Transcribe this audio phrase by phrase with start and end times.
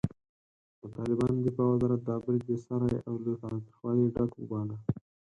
[0.81, 4.77] د طالبانو دفاع وزارت دا برید بېساری او له تاوتریخوالي ډک وباله.